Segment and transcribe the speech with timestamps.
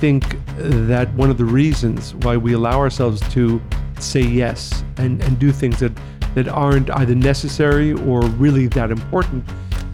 [0.00, 3.60] think that one of the reasons why we allow ourselves to
[3.98, 5.92] say yes and, and do things that,
[6.34, 9.44] that aren't either necessary or really that important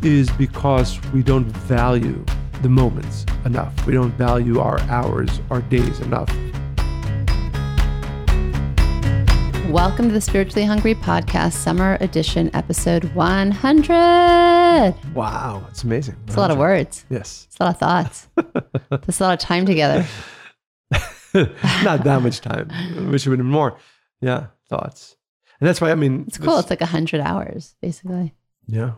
[0.03, 2.25] is because we don't value
[2.63, 3.75] the moments enough.
[3.85, 6.31] We don't value our hours, our days enough.
[9.71, 13.95] Welcome to the Spiritually Hungry Podcast, Summer Edition, Episode 100.
[15.15, 16.17] Wow, it's amazing.
[16.27, 17.05] It's a lot of words.
[17.11, 17.47] Yes.
[17.49, 18.29] It's a lot of thoughts.
[19.09, 20.07] It's a lot of time together.
[21.35, 22.69] Not that much time.
[23.11, 23.77] Wish it would have been more.
[24.21, 25.17] Yeah, thoughts.
[25.61, 26.55] And that's why, I mean, It's cool.
[26.57, 28.35] this- It's like 100 hours, basically.
[28.67, 28.93] yeah.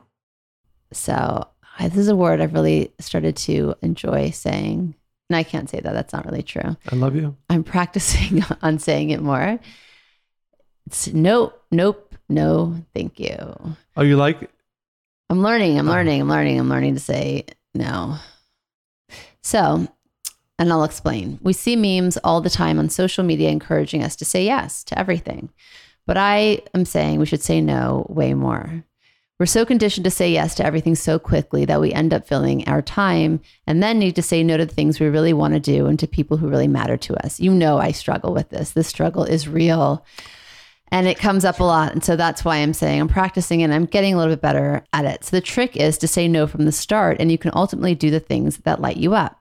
[0.93, 1.47] So,
[1.79, 4.95] I, this is a word I've really started to enjoy saying.
[5.31, 5.93] And I can't say that.
[5.93, 6.77] That's not really true.
[6.91, 7.37] I love you.
[7.51, 9.59] I'm practicing on saying it more.
[10.89, 13.37] It's nope, nope, no, thank you.
[13.95, 14.51] Oh, you like
[15.29, 15.93] I'm learning, I'm Oh.
[15.93, 18.17] learning, I'm learning, I'm learning to say no.
[19.43, 19.87] So,
[20.59, 21.39] and I'll explain.
[21.43, 24.99] We see memes all the time on social media encouraging us to say yes to
[24.99, 25.51] everything.
[26.07, 28.83] But I am saying we should say no way more.
[29.39, 32.67] We're so conditioned to say yes to everything so quickly that we end up filling
[32.67, 35.61] our time and then need to say no to the things we really want to
[35.61, 37.39] do and to people who really matter to us.
[37.39, 38.71] You know, I struggle with this.
[38.71, 40.03] This struggle is real
[40.91, 41.93] and it comes up a lot.
[41.93, 44.85] And so that's why I'm saying I'm practicing and I'm getting a little bit better
[44.93, 45.25] at it.
[45.25, 48.11] So the trick is to say no from the start, and you can ultimately do
[48.11, 49.41] the things that light you up.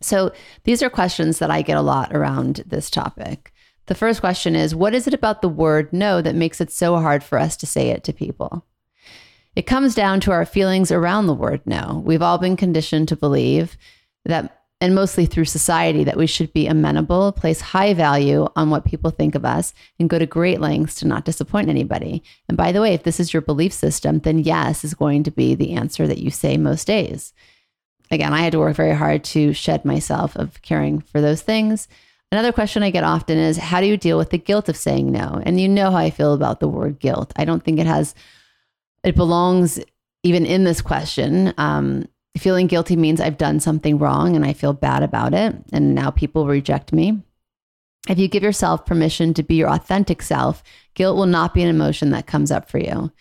[0.00, 0.32] So
[0.64, 3.52] these are questions that I get a lot around this topic.
[3.86, 6.96] The first question is What is it about the word no that makes it so
[6.98, 8.64] hard for us to say it to people?
[9.56, 12.02] It comes down to our feelings around the word no.
[12.04, 13.76] We've all been conditioned to believe
[14.24, 18.84] that and mostly through society, that we should be amenable, place high value on what
[18.84, 22.22] people think of us, and go to great lengths to not disappoint anybody.
[22.48, 25.32] And by the way, if this is your belief system, then yes is going to
[25.32, 27.32] be the answer that you say most days.
[28.10, 31.88] Again, I had to work very hard to shed myself of caring for those things.
[32.30, 35.10] Another question I get often is how do you deal with the guilt of saying
[35.10, 35.40] no?
[35.44, 37.32] And you know how I feel about the word guilt.
[37.36, 38.14] I don't think it has,
[39.02, 39.80] it belongs
[40.22, 41.52] even in this question.
[41.58, 42.06] Um,
[42.38, 45.54] feeling guilty means I've done something wrong and I feel bad about it.
[45.72, 47.22] And now people reject me.
[48.08, 50.62] If you give yourself permission to be your authentic self,
[50.94, 53.12] guilt will not be an emotion that comes up for you.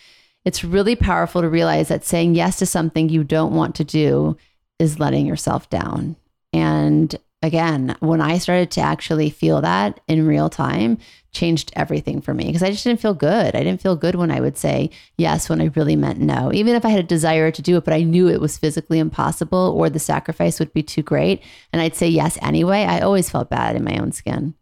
[0.45, 4.37] It's really powerful to realize that saying yes to something you don't want to do
[4.79, 6.15] is letting yourself down.
[6.53, 10.97] And again, when I started to actually feel that in real time,
[11.31, 13.55] changed everything for me because I just didn't feel good.
[13.55, 16.51] I didn't feel good when I would say yes when I really meant no.
[16.51, 18.97] Even if I had a desire to do it, but I knew it was physically
[18.97, 23.29] impossible or the sacrifice would be too great, and I'd say yes anyway, I always
[23.29, 24.55] felt bad in my own skin.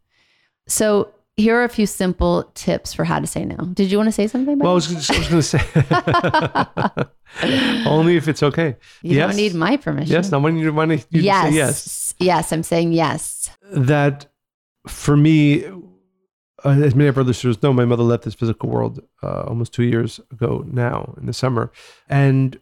[0.68, 3.58] So, here are a few simple tips for how to say no.
[3.58, 4.58] Did you want to say something?
[4.58, 5.62] Well, I was, I was going to say,
[7.90, 8.78] only if it's okay.
[9.02, 9.28] you yes.
[9.28, 10.14] don't need my permission.
[10.14, 11.44] Yes, no, when you, you yes.
[11.44, 12.14] say yes.
[12.20, 13.50] Yes, I'm saying yes.
[13.72, 14.28] That
[14.88, 19.02] for me, uh, as many of our listeners know, my mother left this physical world
[19.22, 21.70] uh, almost two years ago now in the summer.
[22.08, 22.58] And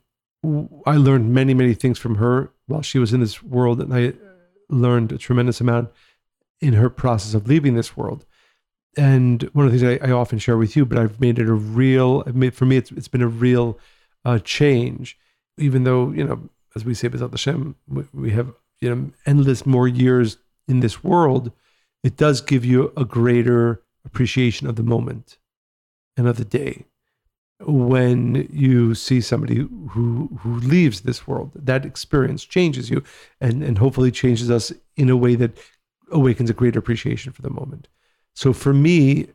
[0.88, 3.80] I learned many, many things from her while she was in this world.
[3.80, 4.14] And I
[4.68, 5.92] learned a tremendous amount
[6.60, 8.26] in her process of leaving this world.
[8.96, 11.48] And one of the things I, I often share with you, but I've made it
[11.48, 13.80] a real, for me, it's, it's been a real
[14.24, 15.18] uh, change,
[15.58, 19.66] even though, you know, as we say, B'ezrat Hashem, we, we have, you know, endless
[19.66, 20.38] more years
[20.68, 21.52] in this world.
[22.04, 25.38] It does give you a greater appreciation of the moment
[26.18, 26.86] and of the day
[27.66, 33.02] when you see somebody who who leaves this world that experience changes you
[33.40, 35.58] and and hopefully changes us in a way that
[36.12, 37.88] awakens a greater appreciation for the moment
[38.34, 39.28] so for me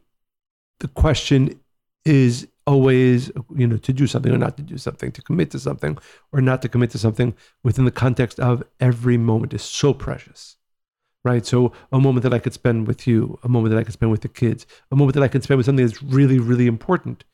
[0.81, 1.59] the question
[2.05, 5.59] is always you know to do something or not to do something to commit to
[5.59, 5.97] something
[6.33, 10.59] or not to commit to something within the context of every moment is so precious
[11.25, 11.45] right?
[11.45, 14.11] So a moment that i could spend with you a moment that i could spend
[14.11, 17.25] with the kids a moment that i can spend with something that's really really important.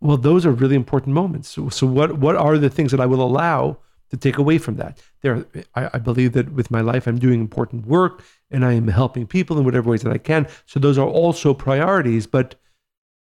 [0.00, 1.48] Well those are really important moments.
[1.48, 3.78] So, so what what are the things that i will allow
[4.14, 5.00] to take away from that.
[5.22, 5.44] There
[5.74, 9.26] I, I believe that with my life i'm doing important work and i am helping
[9.26, 10.46] people in whatever ways that i can.
[10.66, 12.54] So those are also priorities but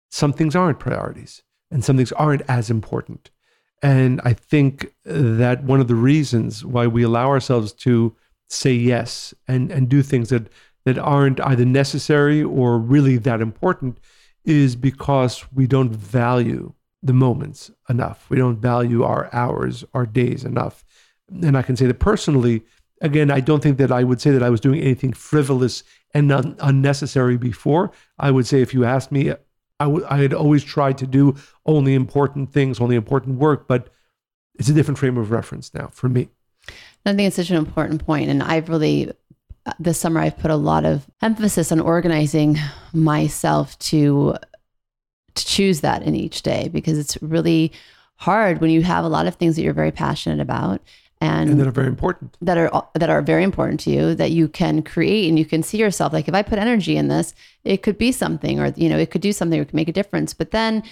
[0.09, 3.29] some things aren't priorities and some things aren't as important.
[3.81, 8.15] And i think that one of the reasons why we allow ourselves to
[8.49, 10.47] say yes and and do things that
[10.85, 13.99] that aren't either necessary or really that important
[14.45, 18.29] is because we don't value the moments enough.
[18.29, 20.83] We don't value our hours, our days enough.
[21.29, 22.63] And I can say that personally,
[23.01, 25.83] again, I don't think that I would say that I was doing anything frivolous
[26.13, 27.91] and un- unnecessary before.
[28.17, 29.33] I would say if you asked me,
[29.79, 31.35] I had always tried to do
[31.65, 33.89] only important things, only important work, but
[34.55, 36.29] it's a different frame of reference now for me.
[37.05, 39.11] I think it's such an important point, and I've really
[39.65, 42.57] uh, this summer I've put a lot of emphasis on organizing
[42.91, 44.35] myself to
[45.37, 47.71] to choose that in each day because it's really
[48.15, 50.81] hard when you have a lot of things that you're very passionate about
[51.19, 54.31] and, and that are very important that are that are very important to you that
[54.31, 57.33] you can create and you can see yourself like if I put energy in this,
[57.63, 59.89] it could be something or you know it could do something or it could make
[59.89, 60.33] a difference.
[60.33, 60.83] But then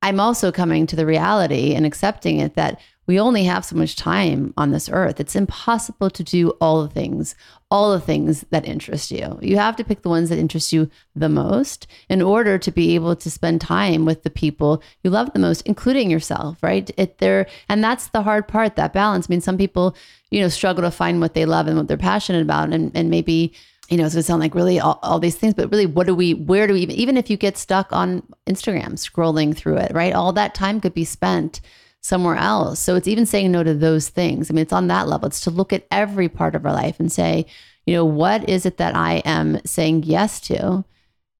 [0.00, 3.96] I'm also coming to the reality and accepting it that we only have so much
[3.96, 5.20] time on this earth.
[5.20, 7.34] It's impossible to do all the things,
[7.70, 9.38] all the things that interest you.
[9.40, 12.94] You have to pick the ones that interest you the most in order to be
[12.94, 16.90] able to spend time with the people you love the most, including yourself, right?
[16.96, 19.26] It there and that's the hard part, that balance.
[19.28, 19.96] I mean, some people,
[20.30, 23.10] you know, struggle to find what they love and what they're passionate about and, and
[23.10, 23.52] maybe
[23.88, 26.08] you know, it's going to sound like really all, all, these things, but really, what
[26.08, 29.76] do we, where do we even, even if you get stuck on Instagram scrolling through
[29.76, 30.12] it, right?
[30.12, 31.60] All that time could be spent
[32.06, 32.78] somewhere else.
[32.78, 34.48] So it's even saying no to those things.
[34.48, 35.26] I mean, it's on that level.
[35.26, 37.46] It's to look at every part of our life and say,
[37.84, 40.84] you know, what is it that I am saying yes to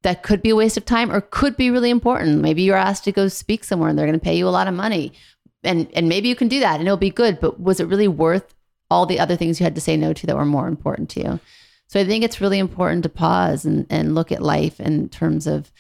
[0.03, 2.41] that could be a waste of time or could be really important?
[2.41, 4.67] Maybe you're asked to go speak somewhere and they're going to pay you a lot
[4.67, 5.13] of money.
[5.63, 8.09] And, and maybe you can do that and it'll be good, but was it really
[8.09, 8.53] worth
[8.91, 11.21] all the other things you had to say no to that were more important to
[11.21, 11.41] you?
[11.87, 15.47] So I think it's really important to pause and, and look at life in terms
[15.47, 15.71] of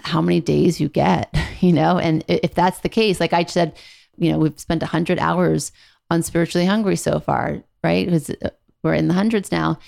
[0.00, 3.76] how many days you get, you know, and if that's the case, like I said,
[4.18, 5.72] you know, we've spent 100 hours
[6.10, 8.06] on spiritually hungry so far, right?
[8.06, 8.50] Because uh,
[8.82, 9.78] we're in the hundreds now.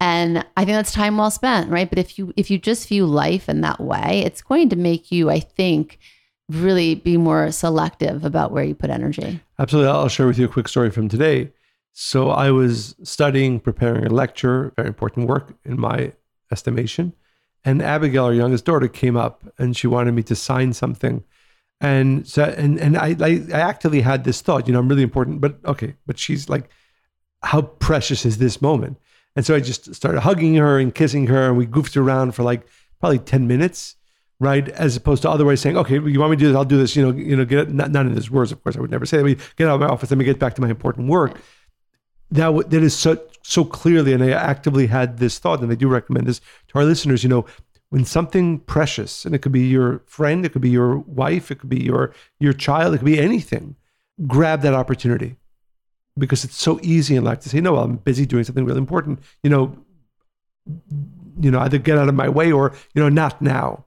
[0.00, 1.88] And I think that's time well spent, right?
[1.88, 5.10] But if you if you just view life in that way, it's going to make
[5.10, 5.98] you, I think,
[6.48, 9.40] really be more selective about where you put energy.
[9.58, 9.90] Absolutely.
[9.90, 11.52] I'll share with you a quick story from today.
[11.92, 16.12] So I was studying, preparing a lecture, very important work in my
[16.52, 17.12] estimation.
[17.64, 21.24] And Abigail, our youngest daughter, came up and she wanted me to sign something
[21.80, 25.02] and so, and and I, I, I actively had this thought, you know, I'm really
[25.02, 26.70] important, but okay, but she's like,
[27.42, 28.98] how precious is this moment?
[29.36, 32.42] And so I just started hugging her and kissing her, and we goofed around for
[32.42, 32.66] like
[32.98, 33.94] probably ten minutes,
[34.40, 34.68] right?
[34.70, 36.56] As opposed to otherwise saying, okay, you want me to do this?
[36.56, 36.96] I'll do this.
[36.96, 38.76] You know, you know, get not, not in his words, of course.
[38.76, 39.38] I would never say that.
[39.56, 40.10] Get out of my office.
[40.10, 41.40] Let me get back to my important work.
[42.32, 45.88] That that is so so clearly, and I actively had this thought, and I do
[45.88, 47.22] recommend this to our listeners.
[47.22, 47.46] You know,
[47.90, 51.60] when something precious, and it could be your friend, it could be your wife, it
[51.60, 53.76] could be your your child, it could be anything,
[54.26, 55.36] grab that opportunity.
[56.16, 58.78] Because it's so easy in life to say, no, well, I'm busy doing something really
[58.78, 59.20] important.
[59.44, 59.78] You know,
[61.40, 63.84] you know, either get out of my way or, you know, not now.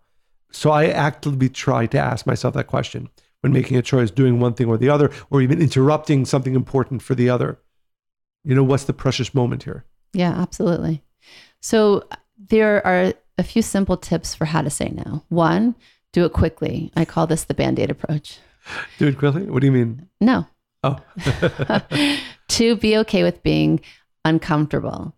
[0.51, 3.09] So I actively try to ask myself that question
[3.41, 7.01] when making a choice, doing one thing or the other, or even interrupting something important
[7.01, 7.59] for the other.
[8.45, 9.85] You know, what's the precious moment here?
[10.13, 11.03] Yeah, absolutely.
[11.59, 12.03] So
[12.37, 15.23] there are a few simple tips for how to say no.
[15.29, 15.75] One,
[16.13, 16.91] do it quickly.
[16.95, 18.39] I call this the band aid approach.
[18.99, 19.43] Do it quickly?
[19.43, 20.07] What do you mean?
[20.19, 20.47] No.
[20.83, 20.99] Oh.
[22.47, 23.81] Two, be okay with being
[24.25, 25.15] uncomfortable.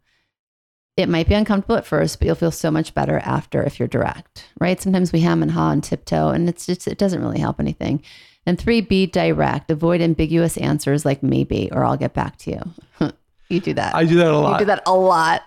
[0.95, 3.87] It might be uncomfortable at first, but you'll feel so much better after if you're
[3.87, 4.79] direct, right?
[4.79, 8.03] Sometimes we ham and haw and tiptoe, and it's just, it doesn't really help anything.
[8.45, 9.71] And three, be direct.
[9.71, 13.11] Avoid ambiguous answers like maybe or I'll get back to you.
[13.49, 13.95] you do that.
[13.95, 14.53] I do that a lot.
[14.53, 15.41] You do that a lot.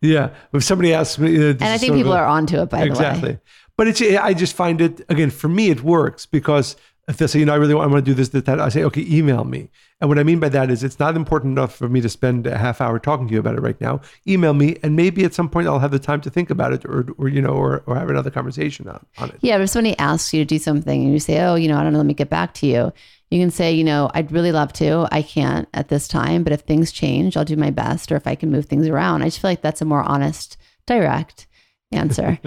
[0.00, 0.30] Yeah.
[0.52, 2.86] If somebody asks me, uh, and I think people are onto it by exactly.
[2.86, 3.30] the way.
[3.32, 3.38] Exactly.
[3.76, 6.76] But it's I just find it again for me it works because
[7.08, 8.60] if they say you know I really want, I want to do this that, that
[8.60, 11.52] I say okay email me and what I mean by that is it's not important
[11.52, 14.00] enough for me to spend a half hour talking to you about it right now
[14.26, 16.84] email me and maybe at some point I'll have the time to think about it
[16.84, 19.38] or or you know or, or have another conversation on, on it.
[19.40, 21.78] Yeah, but if somebody asks you to do something and you say oh you know
[21.78, 22.92] I don't know let me get back to you
[23.30, 25.06] you can say, you know, I'd really love to.
[25.12, 28.26] I can't at this time, but if things change, I'll do my best or if
[28.26, 29.22] I can move things around.
[29.22, 31.46] I just feel like that's a more honest, direct
[31.92, 32.38] answer.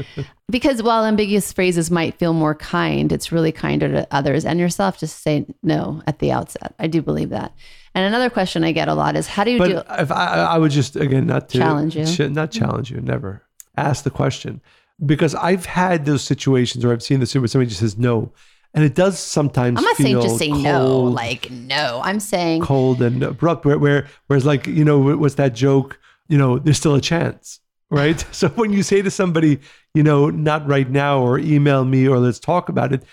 [0.49, 4.99] because while ambiguous phrases might feel more kind, it's really kinder to others and yourself
[4.99, 6.73] just say no at the outset.
[6.79, 7.53] I do believe that.
[7.93, 10.25] And another question I get a lot is how do you but do if I,
[10.25, 12.29] I would just again not to challenge you.
[12.29, 13.43] Not challenge you, never.
[13.77, 14.61] Ask the question.
[15.03, 18.31] Because I've had those situations where I've seen this where somebody just says no
[18.73, 19.77] and it does sometimes.
[19.77, 22.01] I'm not saying just say cold, no, like no.
[22.03, 23.65] I'm saying cold and abrupt.
[23.65, 25.99] Where, where whereas like you know what's that joke?
[26.27, 27.59] You know, there's still a chance,
[27.91, 28.25] right?
[28.31, 29.59] so when you say to somebody,
[29.93, 33.03] you know, not right now, or email me, or let's talk about it,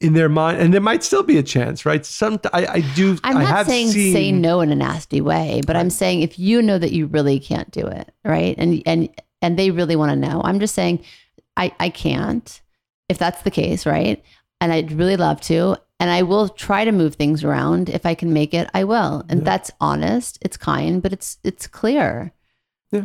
[0.00, 2.04] in their mind, and there might still be a chance, right?
[2.04, 3.16] Some I, I do.
[3.24, 6.38] I'm not I saying seen, say no in a nasty way, but I'm saying if
[6.38, 8.54] you know that you really can't do it, right?
[8.58, 9.08] And and
[9.40, 10.42] and they really want to know.
[10.44, 11.02] I'm just saying
[11.56, 12.60] I I can't.
[13.08, 14.22] If that's the case, right?
[14.64, 15.76] and I'd really love to.
[16.00, 18.68] And I will try to move things around if I can make it.
[18.74, 19.44] I will, and yeah.
[19.44, 20.38] that's honest.
[20.42, 22.32] It's kind, but it's it's clear.
[22.90, 23.04] Yeah.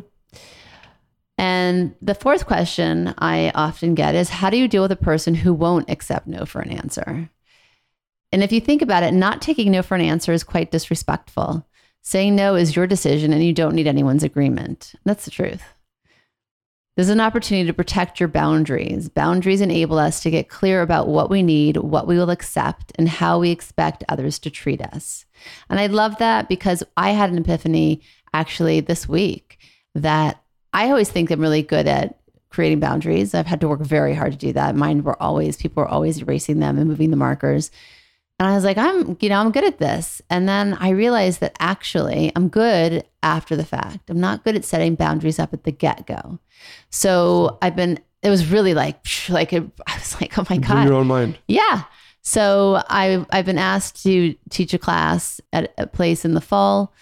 [1.40, 5.34] And the fourth question I often get is, how do you deal with a person
[5.34, 7.30] who won't accept no for an answer?
[8.34, 11.66] And if you think about it, not taking no for an answer is quite disrespectful.
[12.02, 14.94] Saying no is your decision and you don't need anyone's agreement.
[15.06, 15.64] That's the truth.
[16.98, 19.08] This is an opportunity to protect your boundaries.
[19.08, 23.08] Boundaries enable us to get clear about what we need, what we will accept, and
[23.08, 25.26] how we expect others to treat us.
[25.70, 28.02] And I love that because I had an epiphany
[28.34, 29.58] actually this week
[29.96, 30.44] that
[30.74, 33.34] I always think I'm really good at creating boundaries.
[33.34, 34.76] I've had to work very hard to do that.
[34.76, 37.72] Mine were always, people were always erasing them and moving the markers.
[38.40, 40.22] And I was like, I'm, you know, I'm good at this.
[40.30, 44.10] And then I realized that actually I'm good after the fact.
[44.10, 46.40] I'm not good at setting boundaries up at the get go.
[46.90, 50.84] So I've been, it was really like, like, it, I was like, oh my God.
[50.84, 51.38] In your own mind.
[51.48, 51.84] Yeah.
[52.22, 56.94] So I, I've been asked to teach a class at a place in the fall.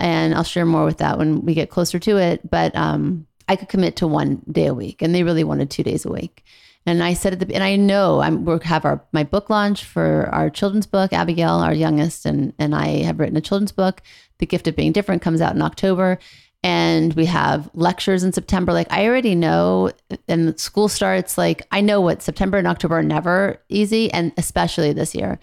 [0.00, 2.48] And I'll share more with that when we get closer to it.
[2.48, 5.02] But um, I could commit to one day a week.
[5.02, 6.42] And they really wanted two days a week.
[6.86, 9.84] And I said at the and I know I'm we have our my book launch
[9.84, 11.12] for our children's book.
[11.12, 14.02] Abigail, our youngest, and and I have written a children's book.
[14.38, 16.18] The Gift of Being Different comes out in October,
[16.62, 18.72] and we have lectures in September.
[18.72, 19.92] Like I already know,
[20.26, 21.36] and school starts.
[21.36, 25.38] Like I know what September and October are never easy, and especially this year.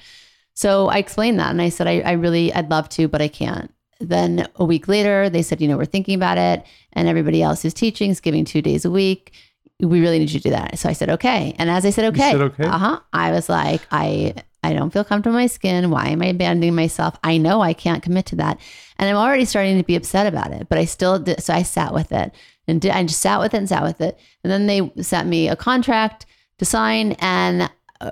[0.55, 3.27] So I explained that, and I said I, I really I'd love to, but I
[3.27, 3.71] can't.
[3.99, 7.61] Then a week later, they said, you know, we're thinking about it, and everybody else
[7.61, 9.33] who's teaching is giving two days a week
[9.79, 10.79] we really need you to do that.
[10.79, 11.55] So I said, okay.
[11.59, 12.63] And as I said, okay, okay?
[12.63, 12.99] uh huh.
[13.13, 15.91] I was like, I, I don't feel comfortable in my skin.
[15.91, 17.15] Why am I abandoning myself?
[17.23, 18.59] I know I can't commit to that.
[18.97, 21.43] And I'm already starting to be upset about it, but I still did.
[21.43, 22.33] So I sat with it
[22.67, 24.17] and did, I just sat with it and sat with it.
[24.43, 26.25] And then they sent me a contract
[26.57, 27.11] to sign.
[27.19, 27.69] And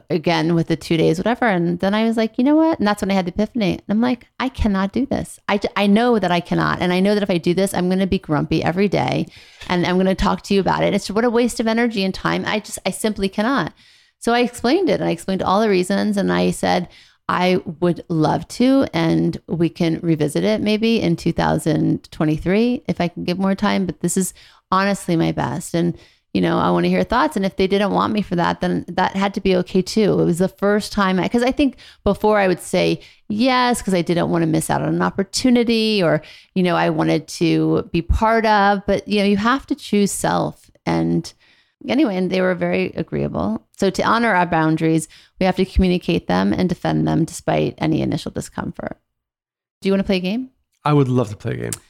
[0.09, 1.45] again with the two days, whatever.
[1.45, 2.79] And then I was like, you know what?
[2.79, 3.73] And that's when I had the epiphany.
[3.73, 5.39] And I'm like, I cannot do this.
[5.47, 6.81] I, I know that I cannot.
[6.81, 9.27] And I know that if I do this, I'm going to be grumpy every day
[9.67, 10.93] and I'm going to talk to you about it.
[10.93, 12.43] It's what a waste of energy and time.
[12.45, 13.73] I just, I simply cannot.
[14.19, 16.17] So I explained it and I explained all the reasons.
[16.17, 16.89] And I said,
[17.27, 23.23] I would love to, and we can revisit it maybe in 2023 if I can
[23.23, 23.87] give more time.
[23.87, 24.33] But this is
[24.71, 25.73] honestly my best.
[25.73, 25.97] And
[26.35, 27.37] you know, I want to hear thoughts.
[27.37, 30.19] And if they didn't want me for that, then that had to be okay too.
[30.19, 32.99] It was the first time because I, I, think before I would say
[33.29, 36.21] yes because I didn't want to miss out on an opportunity or,
[36.53, 38.85] you know, I wanted to be part of.
[38.85, 40.69] But, you know, you have to choose self.
[40.85, 41.33] And
[41.87, 43.65] anyway, and they were very agreeable.
[43.77, 45.07] So to honor our boundaries,
[45.39, 48.97] we have to communicate them and defend them despite any initial discomfort.
[49.79, 50.49] Do you want to play a game?
[50.83, 51.81] I would love to play a game.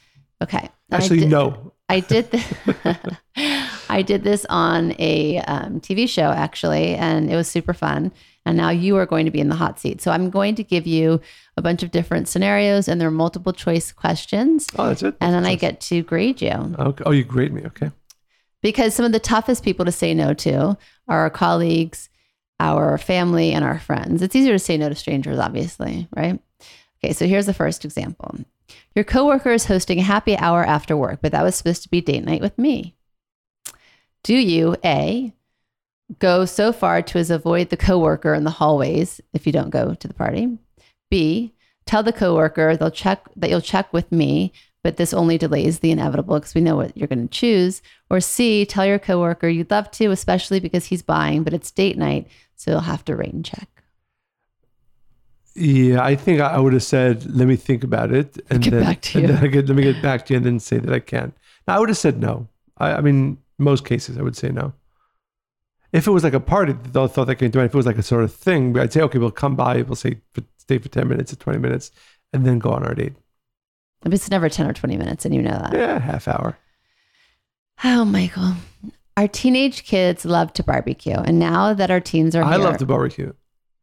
[0.43, 0.69] Okay.
[0.91, 1.73] Actually, I did, no.
[1.89, 2.29] I did.
[2.29, 2.45] Th-
[3.89, 8.11] I did this on a um, TV show actually, and it was super fun.
[8.45, 10.01] And now you are going to be in the hot seat.
[10.01, 11.19] So I'm going to give you
[11.57, 14.67] a bunch of different scenarios, and there are multiple choice questions.
[14.77, 15.15] Oh, that's it.
[15.19, 16.51] And then I get to grade you.
[16.51, 17.03] Okay.
[17.05, 17.63] Oh, you grade me.
[17.65, 17.91] Okay.
[18.61, 20.77] Because some of the toughest people to say no to
[21.07, 22.09] are our colleagues,
[22.59, 24.21] our family, and our friends.
[24.21, 26.39] It's easier to say no to strangers, obviously, right?
[27.03, 28.35] Okay, so here's the first example.
[28.95, 32.01] Your coworker is hosting a happy hour after work, but that was supposed to be
[32.01, 32.95] date night with me.
[34.25, 35.33] Do you A,
[36.17, 39.93] go so far to as avoid the coworker in the hallways if you don't go
[39.93, 40.57] to the party?
[41.11, 41.53] B,
[41.85, 44.51] tell the coworker they'll check that you'll check with me,
[44.81, 47.83] but this only delays the inevitable because we know what you're going to choose.
[48.09, 51.95] Or C, tell your coworker you'd love to, especially because he's buying, but it's date
[51.95, 53.69] night, so you'll have to rain check.
[55.53, 58.83] Yeah, I think I would have said, "Let me think about it," and get then,
[58.83, 59.27] back to you.
[59.27, 61.31] Then I get, let me get back to you, and then say that I can.
[61.67, 62.47] Now, I would have said no.
[62.77, 64.73] I, I, mean, most cases, I would say no.
[65.91, 67.65] If it was like a party, they thought they could do it.
[67.65, 69.81] If it was like a sort of thing, I'd say, "Okay, we'll come by.
[69.81, 70.19] We'll say
[70.57, 71.91] stay for ten minutes or twenty minutes,
[72.33, 73.13] and then go on our date."
[74.01, 75.73] But It's never ten or twenty minutes, and you know that.
[75.73, 76.57] Yeah, half hour.
[77.83, 78.53] Oh, Michael,
[79.15, 82.77] our teenage kids love to barbecue, and now that our teens are, I here, love
[82.77, 83.31] to barbecue.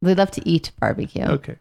[0.03, 1.25] They love to eat barbecue.
[1.25, 1.57] Okay.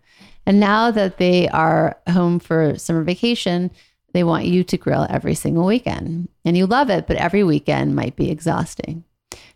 [0.46, 3.70] And now that they are home for summer vacation,
[4.13, 6.30] they want you to grill every single weekend.
[6.46, 9.03] And you love it, but every weekend might be exhausting.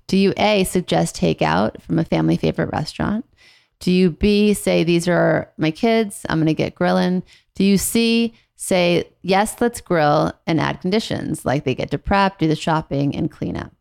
[0.08, 3.26] Do you A, suggest takeout from a family favorite restaurant?
[3.80, 7.24] Do you B, say, these are my kids, I'm going to get grilling?
[7.56, 12.40] Do you C, say, yes, let's grill and add conditions like they get to prep,
[12.40, 13.72] do the shopping, and clean up?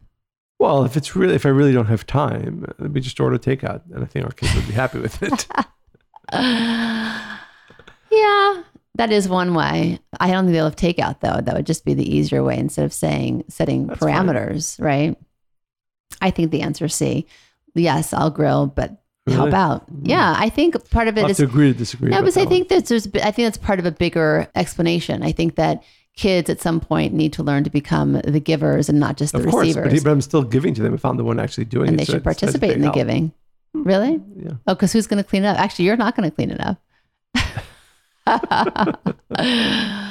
[0.59, 4.03] Well, if it's really if I really don't have time, we just order takeout, and
[4.03, 5.47] I think our kids would be happy with it.
[8.11, 8.63] yeah,
[8.97, 9.99] that is one way.
[10.21, 11.41] I don't think they'll have takeout though.
[11.41, 14.87] That would just be the easier way instead of saying setting That's parameters, fine.
[14.87, 15.19] right?
[16.21, 17.27] I think the answer is C.
[17.75, 19.39] Yes, I'll grill, but really?
[19.39, 19.93] how about?
[19.93, 20.09] Mm.
[20.09, 22.13] Yeah, I think part of it I'll is to agree to disagree.
[22.13, 23.09] Yeah, but I think that there's.
[23.15, 25.23] I think that's part of a bigger explanation.
[25.23, 25.83] I think that
[26.17, 29.41] kids at some point need to learn to become the givers and not just the
[29.41, 29.85] of course, receivers.
[29.85, 31.91] But, he, but I'm still giving to them if I'm the one actually doing and
[31.91, 31.93] it.
[31.95, 32.95] And they so should participate in the help.
[32.95, 33.33] giving.
[33.73, 34.21] Really?
[34.37, 34.53] Yeah.
[34.69, 35.59] Oh, because who's going to clean it up?
[35.59, 36.81] Actually, you're not going to clean it up.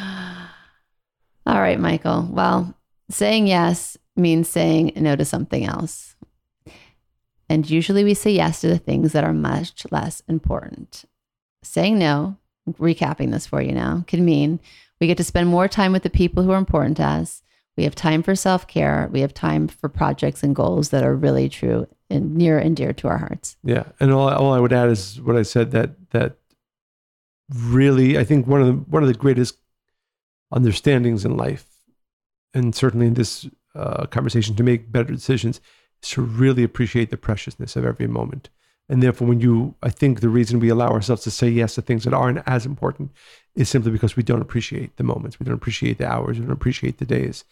[1.64, 2.28] right, Michael.
[2.30, 2.76] Well,
[3.10, 6.16] saying yes means saying no to something else.
[7.50, 11.06] And usually we say yes to the things that are much less important.
[11.64, 14.60] Saying no, recapping this for you now, can mean
[15.00, 17.42] we get to spend more time with the people who are important to us.
[17.76, 19.10] We have time for self care.
[19.12, 22.94] We have time for projects and goals that are really true and near and dear
[22.94, 23.58] to our hearts.
[23.64, 26.38] Yeah, and all, all I would add is what I said that that
[27.50, 29.58] really I think one of the one of the greatest
[30.52, 31.66] understandings in life,
[32.54, 35.60] and certainly in this uh, conversation, to make better decisions,
[36.02, 38.50] is to really appreciate the preciousness of every moment.
[38.90, 41.82] And therefore, when you, I think the reason we allow ourselves to say yes to
[41.82, 43.12] things that aren't as important
[43.56, 46.54] is simply because we don't appreciate the moments, we don't appreciate the hours, we don't
[46.54, 47.46] appreciate the days.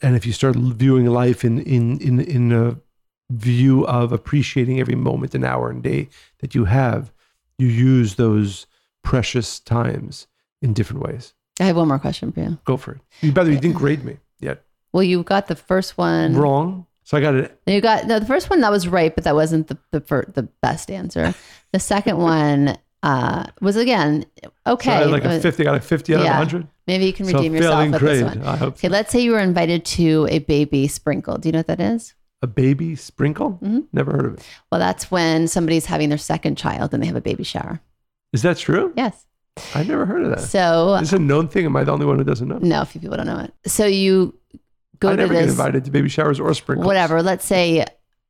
[0.00, 2.76] And if you start viewing life in in in in a
[3.30, 6.08] view of appreciating every moment and hour and day
[6.40, 7.12] that you have,
[7.58, 8.66] you use those
[9.02, 10.26] precious times
[10.60, 11.34] in different ways.
[11.60, 12.58] I have one more question for you.
[12.64, 13.00] Go for it.
[13.20, 14.64] You better you didn't grade me yet.
[14.92, 16.86] Well, you got the first one Wrong.
[17.04, 17.60] So I got it.
[17.66, 20.30] You got no, the first one that was right, but that wasn't the the, fir-
[20.32, 21.34] the best answer.
[21.72, 24.24] The second one uh, was again
[24.66, 24.90] okay.
[24.90, 26.38] So I had like a 50, I got a 50 out of Yeah.
[26.38, 26.68] 100.
[26.86, 28.16] Maybe you can So redeem yourself with grade.
[28.24, 28.42] this one.
[28.46, 31.38] I hope Okay, let's say you were invited to a baby sprinkle.
[31.38, 32.14] Do you know what that is?
[32.40, 33.58] a baby sprinkle?
[33.62, 33.84] Mhm.
[33.92, 34.44] Never heard of it.
[34.70, 37.80] Well, that's when somebody's having their second child and they have a baby shower.
[38.32, 38.92] Is that true?
[38.96, 39.26] Yes.
[39.74, 40.40] I've never heard of that.
[40.40, 41.66] So Is it a known thing?
[41.66, 42.58] Am I the only one who doesn't know?
[42.58, 43.52] no, a few people don't know it.
[43.70, 44.34] So you
[44.98, 46.86] go I to never get invited to baby showers or sprinkles.
[46.86, 47.22] whatever.
[47.22, 47.84] Let's say,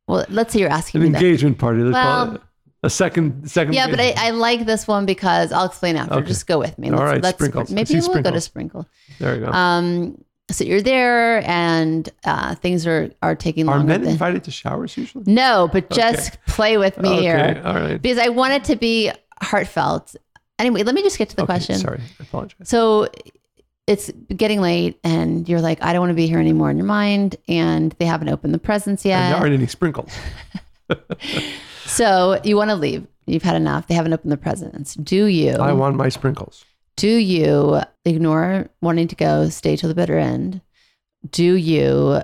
[0.07, 1.23] well, let's say you're asking An me that.
[1.23, 1.81] engagement party.
[1.81, 2.41] Let's call Well- it
[2.85, 3.49] a second.
[3.49, 3.73] Second.
[3.73, 6.15] Yeah, but I, I like this one because I'll explain after.
[6.15, 6.27] Okay.
[6.27, 6.89] Just go with me.
[6.89, 7.71] All right, sprinkles.
[7.71, 8.43] Maybe we'll go to sprinkles.
[8.43, 8.87] sprinkle.
[9.19, 9.51] there you go.
[9.53, 13.87] Um, so you're there, and uh, things are are taking Are longer.
[13.87, 15.23] men than- invited to showers usually?
[15.31, 17.21] no, but just play with me okay.
[17.21, 18.01] here All right.
[18.01, 19.09] because I want it to be
[19.43, 20.15] heartfelt.
[20.59, 21.75] Anyway, let me just get to the Okay, question.
[21.77, 22.67] Sorry, I apologize.
[22.69, 23.07] So
[23.87, 26.85] it's getting late, and you're like, I don't want to be here anymore in your
[26.85, 29.29] mind, and they haven't opened the presents And yet.
[29.29, 30.11] there aren't any sprinkles.
[31.85, 33.05] So you want to leave.
[33.25, 33.87] You've had enough.
[33.87, 34.95] They haven't opened the presents.
[34.95, 35.51] Do you?
[35.51, 36.63] I want my sprinkles.
[36.95, 40.61] Do you ignore wanting to go, stay till the bitter end?
[41.29, 42.21] Do you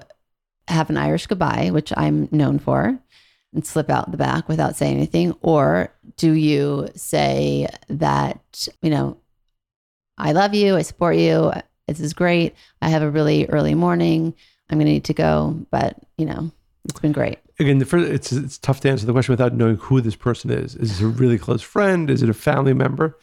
[0.68, 2.98] have an Irish goodbye, which I'm known for,
[3.54, 5.36] and slip out the back without saying anything?
[5.42, 9.18] Or do you say that, you know,
[10.18, 11.52] I love you, I support you,
[11.88, 12.56] this is great.
[12.82, 14.36] I have a really early morning.
[14.70, 16.52] I'm going to need to go, but, you know,
[16.86, 17.40] it's been great.
[17.60, 20.50] Again, the first, it's it's tough to answer the question without knowing who this person
[20.50, 20.76] is.
[20.76, 22.10] Is it a really close friend?
[22.10, 23.18] Is it a family member?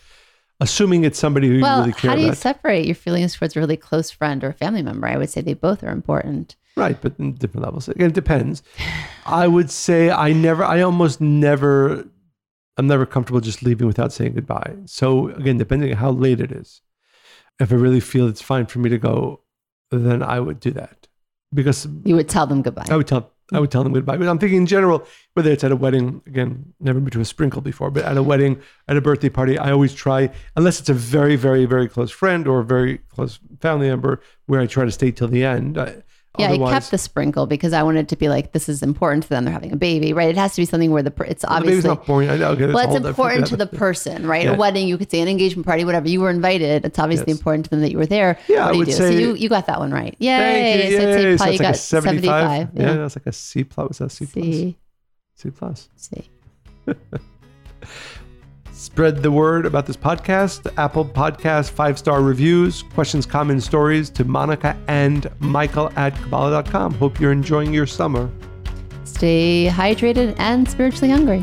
[0.60, 2.38] Assuming it's somebody who well, you really care how do you about.
[2.38, 5.06] separate your feelings towards a really close friend or a family member?
[5.06, 6.56] I would say they both are important.
[6.76, 7.88] Right, but in different levels.
[7.88, 8.62] Again, it depends.
[9.24, 12.04] I would say I never, I almost never,
[12.76, 14.76] I'm never comfortable just leaving without saying goodbye.
[14.84, 16.82] So again, depending on how late it is,
[17.58, 19.40] if I really feel it's fine for me to go,
[19.90, 21.08] then I would do that
[21.54, 22.84] because You would tell them goodbye.
[22.90, 24.18] I would tell, I would tell them goodbye.
[24.18, 27.24] But I'm thinking in general, whether it's at a wedding, again, never been to a
[27.24, 30.90] sprinkle before, but at a wedding, at a birthday party, I always try, unless it's
[30.90, 34.84] a very, very, very close friend or a very close family member, where I try
[34.84, 35.78] to stay till the end.
[35.78, 36.02] I,
[36.38, 39.28] Yeah, I kept the sprinkle because I wanted to be like, this is important to
[39.30, 39.44] them.
[39.44, 40.28] They're having a baby, right?
[40.28, 42.28] It has to be something where the per- it's Well, obviously not born.
[42.28, 42.50] I know.
[42.50, 44.44] Okay, well, it's important to the person, right?
[44.44, 44.52] Yeah.
[44.52, 46.08] A wedding, you could say an engagement party, whatever.
[46.08, 46.84] You were invited.
[46.84, 47.38] It's obviously Yes.
[47.38, 48.38] important to them that you were there.
[48.48, 48.92] Yeah, what I do you would do?
[48.92, 50.14] say- so you, you got that one right.
[50.18, 50.36] Yay!
[50.38, 50.98] Thank you.
[51.00, 51.36] So I'd say Yay.
[51.36, 52.68] So like a got 75.
[52.74, 52.92] Yeah, Yeah.
[52.94, 53.84] that's like a C plus.
[53.86, 54.10] What's that?
[54.10, 54.44] C plus.
[54.44, 54.76] C,
[55.34, 55.88] C plus.
[55.96, 56.30] C.
[58.76, 60.70] Spread the word about this podcast.
[60.76, 66.92] Apple Podcast five star reviews, questions, comments, stories to Monica and Michael at Kabbalah.com.
[66.92, 68.30] Hope you're enjoying your summer.
[69.04, 71.42] Stay hydrated and spiritually hungry.